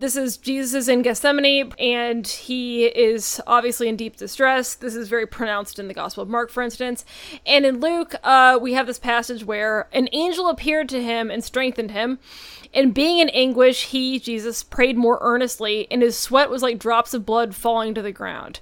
[0.00, 4.74] This is Jesus is in Gethsemane and he is obviously in deep distress.
[4.74, 7.04] This is very pronounced in the Gospel of Mark, for instance.
[7.44, 11.42] And in Luke, uh, we have this passage where an angel appeared to him and
[11.42, 12.20] strengthened him.
[12.72, 17.14] And being in anguish, he, Jesus, prayed more earnestly, and his sweat was like drops
[17.14, 18.60] of blood falling to the ground.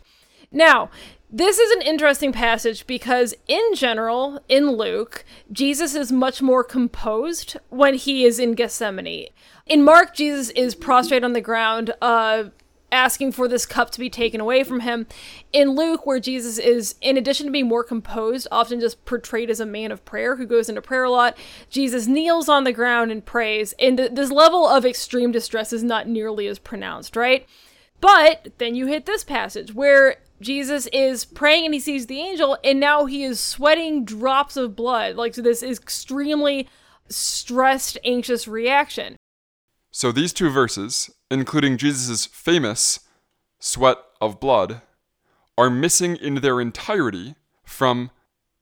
[0.51, 0.91] Now,
[1.31, 7.57] this is an interesting passage because, in general, in Luke, Jesus is much more composed
[7.69, 9.29] when he is in Gethsemane.
[9.67, 12.45] In Mark, Jesus is prostrate on the ground, uh,
[12.93, 15.07] asking for this cup to be taken away from him.
[15.53, 19.59] In Luke, where Jesus is, in addition to being more composed, often just portrayed as
[19.59, 21.37] a man of prayer who goes into prayer a lot,
[21.69, 23.75] Jesus kneels on the ground and prays.
[23.81, 27.47] And th- this level of extreme distress is not nearly as pronounced, right?
[28.01, 32.59] But then you hit this passage where Jesus is praying and he sees the angel,
[32.63, 35.17] and now he is sweating drops of blood.
[35.17, 36.69] Like, so this extremely
[37.09, 39.17] stressed, anxious reaction.
[39.91, 43.01] So these two verses, including Jesus' famous
[43.59, 44.83] sweat of blood,
[45.57, 48.11] are missing in their entirety from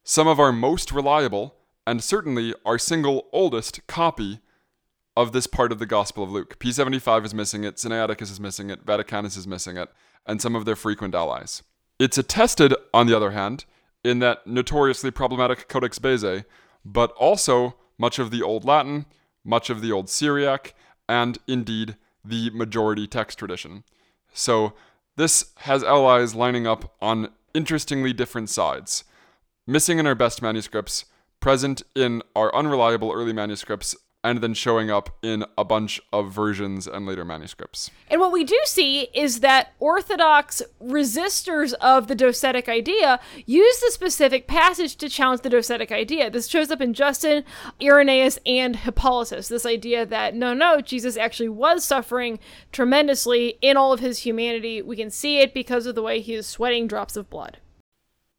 [0.04, 1.56] some of our most reliable
[1.86, 4.40] and certainly our single oldest copy
[5.16, 6.58] of this part of the Gospel of Luke.
[6.58, 9.88] P75 is missing it, Sinaiticus is missing it, Vaticanus is missing it,
[10.26, 11.62] and some of their frequent allies.
[11.98, 13.64] It's attested, on the other hand,
[14.02, 16.44] in that notoriously problematic Codex Bezae,
[16.84, 19.06] but also much of the Old Latin,
[19.44, 20.74] much of the Old Syriac,
[21.08, 23.84] and indeed the majority text tradition.
[24.32, 24.74] So
[25.16, 29.04] this has allies lining up on interestingly different sides.
[29.66, 31.04] Missing in our best manuscripts,
[31.40, 36.86] present in our unreliable early manuscripts, and then showing up in a bunch of versions
[36.86, 37.90] and later manuscripts.
[38.08, 43.90] And what we do see is that Orthodox resistors of the docetic idea use the
[43.90, 46.30] specific passage to challenge the docetic idea.
[46.30, 47.44] This shows up in Justin,
[47.82, 49.48] Irenaeus, and Hippolytus.
[49.48, 52.38] This idea that no, no, Jesus actually was suffering
[52.72, 54.80] tremendously in all of his humanity.
[54.80, 57.58] We can see it because of the way he is sweating drops of blood.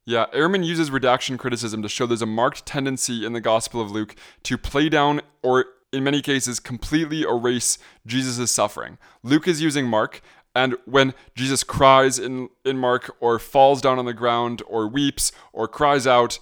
[0.07, 3.89] Yeah, Ehrman uses redaction criticism to show there's a marked tendency in the Gospel of
[3.89, 5.65] Luke to play down or
[5.95, 8.97] in many cases, completely erase Jesus' suffering.
[9.23, 10.21] Luke is using Mark,
[10.53, 15.31] and when Jesus cries in, in Mark, or falls down on the ground, or weeps,
[15.53, 16.37] or cries out,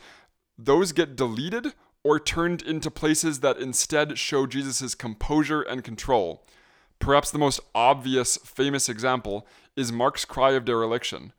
[0.57, 6.43] those get deleted or turned into places that instead show Jesus' composure and control.
[6.97, 11.31] Perhaps the most obvious, famous example is Mark's cry of dereliction.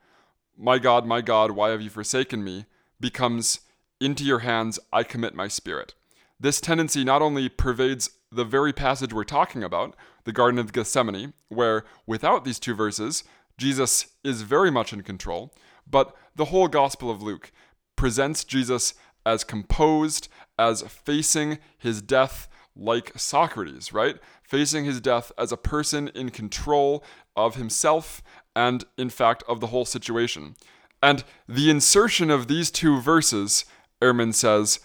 [0.56, 2.66] My God, my God, why have you forsaken me?
[3.00, 3.60] becomes,
[4.00, 5.94] Into your hands I commit my spirit.
[6.38, 9.94] This tendency not only pervades the very passage we're talking about,
[10.24, 13.24] the Garden of Gethsemane, where without these two verses,
[13.56, 15.54] Jesus is very much in control,
[15.88, 17.52] but the whole Gospel of Luke
[17.96, 18.94] presents Jesus
[19.24, 24.16] as composed, as facing his death like Socrates, right?
[24.42, 27.04] Facing his death as a person in control
[27.36, 28.22] of himself
[28.56, 30.56] and, in fact, of the whole situation.
[31.02, 33.64] And the insertion of these two verses,
[34.02, 34.80] Ehrman says,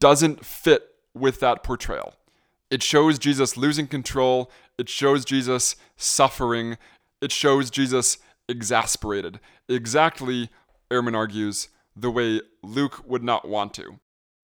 [0.00, 2.14] doesn't fit with that portrayal.
[2.70, 6.78] It shows Jesus losing control, it shows Jesus suffering,
[7.20, 8.18] it shows Jesus
[8.48, 9.40] exasperated.
[9.68, 10.50] Exactly,
[10.90, 13.98] Ehrman argues, the way Luke would not want to.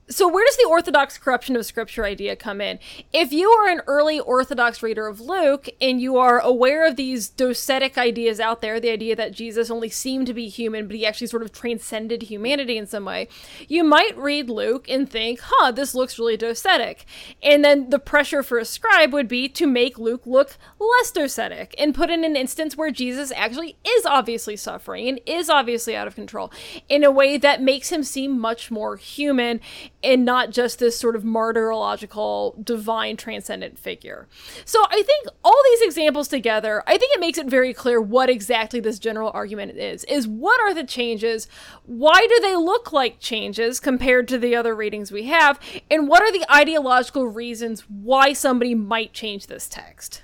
[0.09, 2.79] So, where does the Orthodox corruption of Scripture idea come in?
[3.13, 7.29] If you are an early Orthodox reader of Luke and you are aware of these
[7.29, 11.05] docetic ideas out there, the idea that Jesus only seemed to be human, but he
[11.05, 13.27] actually sort of transcended humanity in some way,
[13.67, 16.99] you might read Luke and think, huh, this looks really docetic.
[17.43, 21.75] And then the pressure for a scribe would be to make Luke look less docetic
[21.79, 26.07] and put in an instance where Jesus actually is obviously suffering and is obviously out
[26.07, 26.53] of control
[26.89, 29.61] in a way that makes him seem much more human
[30.07, 34.29] and not just this sort of martyrological divine transcendent figure.
[34.65, 38.31] So I think all these examples together, I think it makes it very clear what
[38.31, 40.05] exactly this general argument is.
[40.05, 41.49] Is what are the changes?
[41.85, 45.59] Why do they look like changes compared to the other readings we have?
[45.91, 50.23] And what are the ideological reasons why somebody might change this text?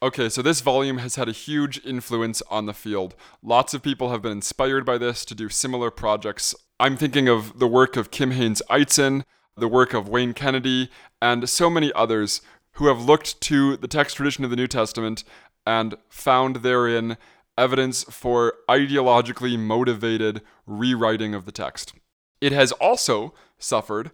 [0.00, 3.14] Okay, so this volume has had a huge influence on the field.
[3.42, 6.54] Lots of people have been inspired by this to do similar projects.
[6.80, 9.24] I'm thinking of the work of Kim Haines Eitzen,
[9.56, 10.88] the work of Wayne Kannaday,
[11.20, 12.40] and so many others
[12.74, 15.24] who have looked to the text tradition of the New Testament
[15.66, 17.16] and found therein
[17.56, 21.94] evidence for ideologically motivated rewriting of the text.
[22.40, 24.12] It has also suffered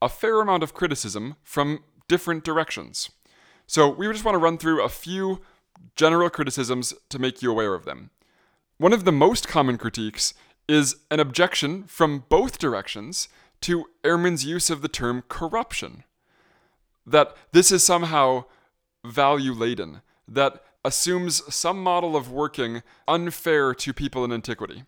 [0.00, 3.10] a fair amount of criticism from different directions.
[3.66, 5.42] So we just want to run through a few
[5.96, 8.08] general criticisms to make you aware of them.
[8.78, 10.32] One of the most common critiques
[10.68, 13.28] is an objection from both directions
[13.62, 16.04] to Ehrman's use of the term corruption.
[17.06, 18.44] That this is somehow
[19.04, 24.84] value laden, that assumes some model of working unfair to people in antiquity.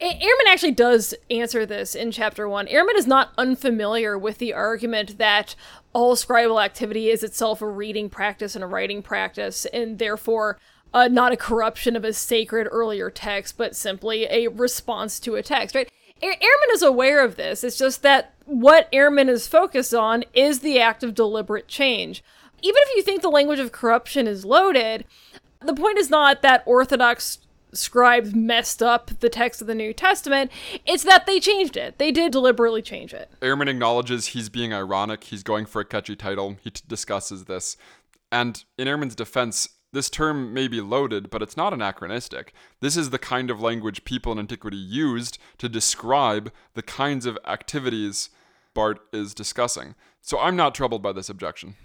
[0.00, 2.66] Ehrman actually does answer this in chapter one.
[2.66, 5.54] Ehrman is not unfamiliar with the argument that
[5.92, 10.58] all scribal activity is itself a reading practice and a writing practice, and therefore
[10.94, 15.42] uh, not a corruption of a sacred earlier text, but simply a response to a
[15.42, 15.90] text, right?
[16.22, 17.64] Ehrman is aware of this.
[17.64, 22.22] It's just that what Ehrman is focused on is the act of deliberate change.
[22.62, 25.04] Even if you think the language of corruption is loaded,
[25.60, 27.40] the point is not that Orthodox
[27.72, 30.50] scribes messed up the text of the New Testament.
[30.86, 31.98] It's that they changed it.
[31.98, 33.30] They did deliberately change it.
[33.42, 35.24] Ehrman acknowledges he's being ironic.
[35.24, 36.56] He's going for a catchy title.
[36.62, 37.76] He t- discusses this.
[38.30, 42.52] And in Ehrman's defense, this term may be loaded, but it's not anachronistic.
[42.80, 47.38] This is the kind of language people in antiquity used to describe the kinds of
[47.46, 48.30] activities
[48.74, 49.94] Bart is discussing.
[50.20, 51.76] So I'm not troubled by this objection.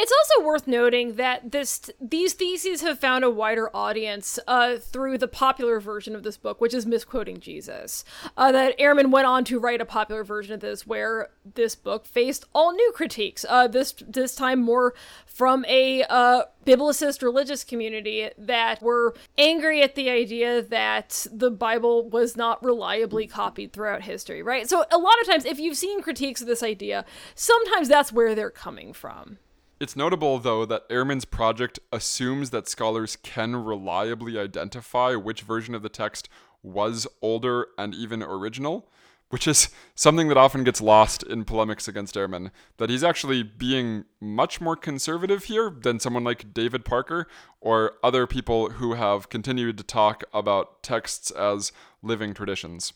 [0.00, 5.18] It's also worth noting that this these theses have found a wider audience uh, through
[5.18, 8.04] the popular version of this book, which is misquoting Jesus.
[8.36, 12.06] Uh, that Ehrman went on to write a popular version of this, where this book
[12.06, 13.44] faced all new critiques.
[13.48, 14.94] Uh, this this time more
[15.26, 22.08] from a uh, biblicist religious community that were angry at the idea that the Bible
[22.08, 24.44] was not reliably copied throughout history.
[24.44, 24.68] Right.
[24.68, 28.36] So a lot of times, if you've seen critiques of this idea, sometimes that's where
[28.36, 29.38] they're coming from.
[29.80, 35.82] It's notable, though, that Ehrman's project assumes that scholars can reliably identify which version of
[35.82, 36.28] the text
[36.64, 38.90] was older and even original,
[39.28, 42.50] which is something that often gets lost in polemics against Ehrman.
[42.78, 47.28] That he's actually being much more conservative here than someone like David Parker
[47.60, 51.70] or other people who have continued to talk about texts as
[52.02, 52.92] living traditions.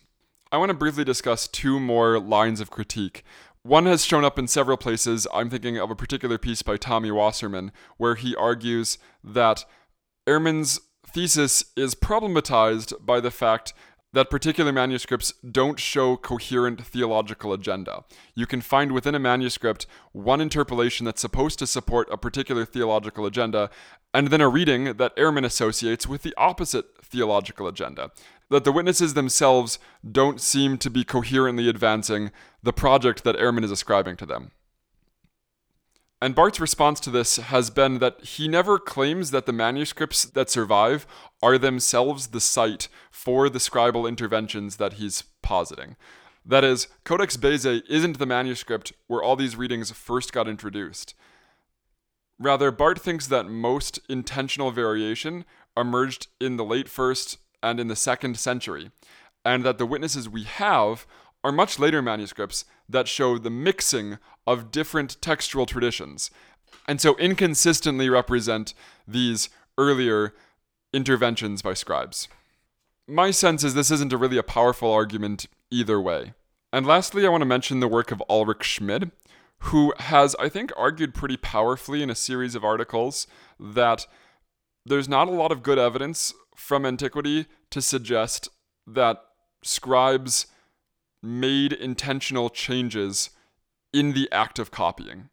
[0.51, 3.25] I want to briefly discuss two more lines of critique.
[3.65, 5.29] One has shown up in several places.
[5.33, 9.65] I'm thinking of a particular piece by Tommy Wasserman, where he argues that
[10.27, 13.73] Ehrman's thesis is problematized by the fact
[14.13, 18.03] that particular manuscripts don't show coherent theological agenda.
[18.35, 23.27] You can find within a manuscript one interpolation that's supposed to support a particular theological
[23.27, 23.71] agenda,
[24.13, 28.11] and then a reading that Ehrman associates with the opposite theological agenda
[28.53, 29.79] that the witnesses themselves
[30.09, 32.31] don't seem to be coherently advancing
[32.63, 34.51] the project that Ehrman is ascribing to them.
[36.21, 40.51] And Bart's response to this has been that he never claims that the manuscripts that
[40.51, 41.07] survive
[41.43, 45.97] are themselves the site for the scribal interventions that he's positing.
[46.45, 51.15] That is, Codex Bezae isn't the manuscript where all these readings first got introduced.
[52.39, 55.45] Rather, Bart thinks that most intentional variation
[55.77, 58.91] emerged in the late first and in the second century,
[59.45, 61.07] and that the witnesses we have
[61.45, 66.31] are much later manuscripts that show the mixing of different textual traditions,
[66.87, 68.75] and so inconsistently represent
[69.07, 69.49] these
[69.79, 70.35] earlier
[70.93, 72.29] interventions by scribes.
[73.09, 76.35] My sense is this isn't a really a powerful argument either way.
[76.73, 79.11] And lastly, I want to mention the work of Ulrich Schmid,
[79.59, 83.27] who has, I think, argued pretty powerfully in a series of articles
[83.61, 84.07] that
[84.85, 88.49] there's not a lot of good evidence from antiquity to suggest
[88.87, 89.21] that
[89.65, 90.47] scribes
[91.21, 93.31] made intentional changes
[93.93, 95.29] in the act of copying.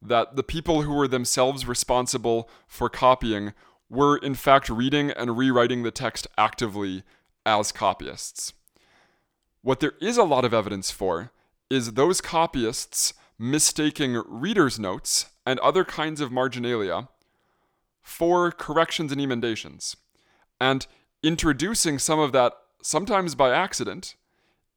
[0.00, 3.52] That the people who were themselves responsible for copying
[3.90, 7.02] were in fact reading and rewriting the text actively
[7.44, 8.54] as copyists.
[9.60, 11.32] What there is a lot of evidence for
[11.68, 17.08] is those copyists mistaking reader's notes and other kinds of marginalia
[18.00, 19.96] for corrections and emendations,
[20.62, 20.86] and
[21.24, 22.52] introducing some of that,
[22.82, 24.14] sometimes by accident,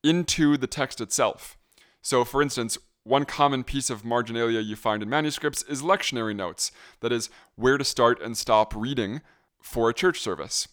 [0.03, 1.59] into the text itself.
[2.01, 6.71] So, for instance, one common piece of marginalia you find in manuscripts is lectionary notes,
[7.01, 9.21] that is, where to start and stop reading
[9.61, 10.67] for a church service.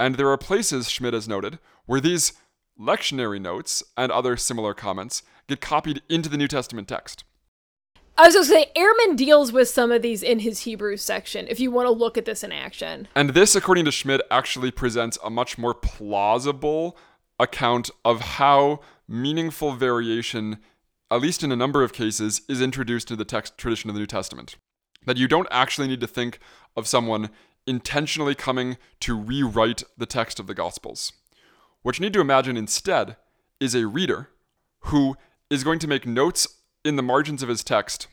[0.00, 2.32] And there are places, Schmid has noted, where these
[2.80, 7.22] lectionary notes and other similar comments get copied into the New Testament text.
[8.16, 11.48] I was going to say, Ehrman deals with some of these in his Hebrew section
[11.48, 13.08] if you want to look at this in action.
[13.16, 16.96] And this, according to Schmid, actually presents a much more plausible
[17.40, 20.58] account of how meaningful variation,
[21.10, 24.00] at least in a number of cases, is introduced into the text tradition of the
[24.00, 24.56] New Testament.
[25.06, 26.38] That you don't actually need to think
[26.76, 27.30] of someone
[27.66, 31.12] intentionally coming to rewrite the text of the Gospels.
[31.82, 33.16] What you need to imagine instead
[33.58, 34.30] is a reader
[34.82, 35.16] who
[35.50, 36.46] is going to make notes
[36.84, 38.06] in the margins of his text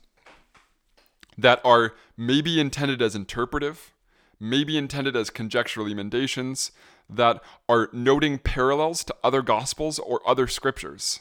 [1.38, 3.93] that are maybe intended as interpretive,
[4.39, 6.72] maybe intended as conjectural emendations,
[7.09, 11.19] that are noting parallels to other gospels or other scriptures.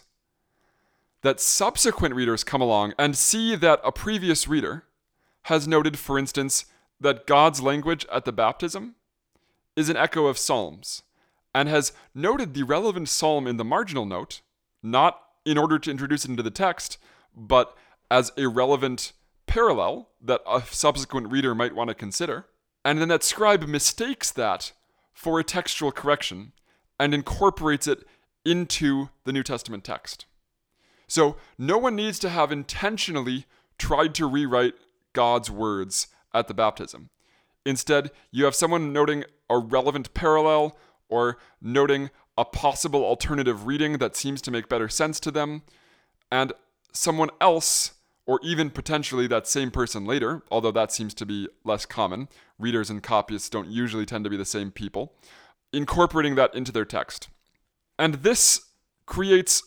[1.23, 4.85] That subsequent readers come along and see that a previous reader
[5.45, 6.67] has noted, for instance,
[7.01, 8.95] that God's language at the baptism
[9.75, 11.03] is an echo of Psalms,
[11.55, 14.41] and has noted the relevant psalm in the marginal note,
[14.83, 16.99] not in order to introduce it into the text,
[17.37, 17.77] but
[18.11, 19.13] as a relevant
[19.47, 22.47] parallel that a subsequent reader might want to consider.
[22.85, 24.73] And then that scribe mistakes that
[25.13, 26.53] for a textual correction
[26.99, 28.05] and incorporates it
[28.45, 30.27] into the New Testament text.
[31.07, 33.47] So no one needs to have intentionally
[33.79, 34.75] tried to rewrite
[35.13, 37.11] God's words at the baptism.
[37.67, 40.79] Instead, you have someone noting a relevant parallel
[41.09, 45.63] or noting a possible alternative reading that seems to make better sense to them,
[46.31, 46.53] and
[46.93, 47.93] someone else,
[48.27, 52.29] or even potentially that same person later, although that seems to be less common,
[52.59, 55.15] readers and copyists don't usually tend to be the same people,
[55.73, 57.29] incorporating that into their text.
[57.99, 58.67] And this
[59.07, 59.63] creates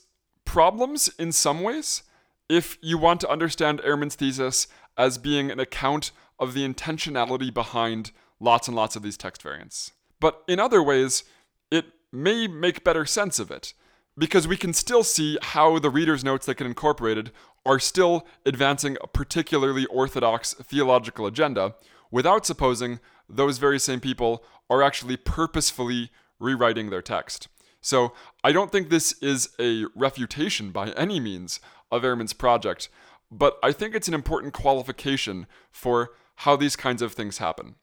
[0.45, 2.03] problems in some ways
[2.49, 4.67] if you want to understand Ehrman's thesis
[4.97, 9.91] as being an account of the intentionality behind lots and lots of these text variants.
[10.19, 11.23] But in other ways,
[11.71, 13.73] it may make better sense of it
[14.17, 17.31] because we can still see how the reader's notes that get incorporated
[17.65, 21.75] are still advancing a particularly orthodox theological agenda
[22.11, 27.47] without supposing those very same people are actually purposefully rewriting their text.
[27.81, 31.59] So I don't think this is a refutation by any means
[31.91, 32.89] of Ehrman's project,
[33.31, 37.75] but I think it's an important qualification for how these kinds of things happen.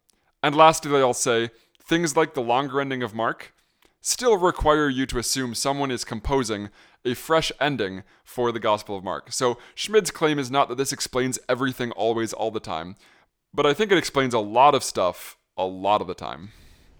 [0.42, 1.50] And lastly, I'll say
[1.82, 3.52] things like the longer ending of Mark
[4.01, 6.70] still require you to assume someone is composing
[7.05, 9.32] a fresh ending for the Gospel of Mark.
[9.32, 12.96] So Schmid's claim is not that this explains everything always all the time,
[13.55, 16.51] but I think it explains a lot of stuff a lot of the time.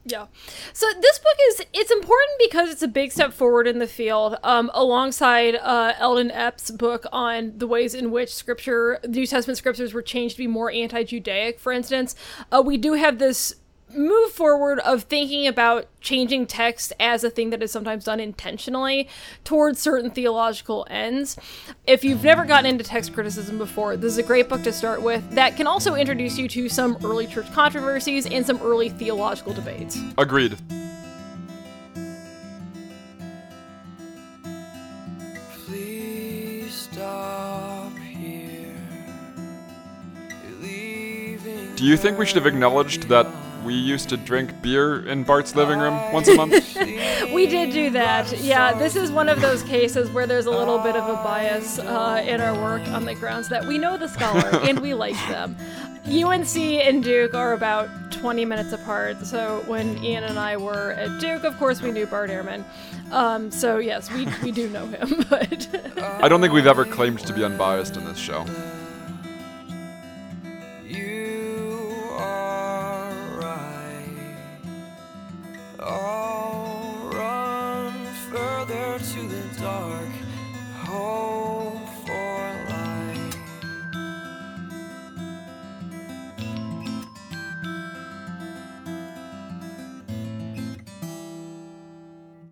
[0.05, 0.26] Yeah.
[0.72, 4.36] So this book is it's important because it's a big step forward in the field,
[4.42, 9.92] um, alongside uh, Eldon Epp's book on the ways in which Scripture, New Testament scriptures,
[9.92, 11.61] were changed to be more anti-Judaic.
[11.61, 12.14] For instance,
[12.51, 13.55] uh, we do have this
[13.95, 19.09] move forward of thinking about changing text as a thing that is sometimes done intentionally
[19.45, 21.36] towards certain theological ends.
[21.86, 25.03] If you've never gotten into text criticism before, this is a great book to start
[25.03, 29.53] with that can also introduce you to some early church controversies and some early theological
[29.53, 29.99] debates.
[30.18, 30.57] Agreed.
[41.76, 43.26] Do you think we should have acknowledged that
[43.64, 46.76] we used to drink beer in Bart's living room once a month.
[47.34, 48.40] we did do that.
[48.40, 51.78] Yeah, this is one of those cases where there's a little bit of a bias
[51.78, 55.16] uh, in our work on the grounds that we know the scholar and we like
[55.28, 55.56] them.
[56.06, 61.20] UNC and Duke are about 20 minutes apart, so when Ian and I were at
[61.20, 62.64] Duke, of course, we knew Bart Ehrman.
[63.12, 67.20] Um, so yes, we, we do know him, but I don't think we've ever claimed
[67.20, 68.46] to be unbiased in this show.
[75.82, 80.10] I'll run further to the dark,
[80.74, 81.79] hopeful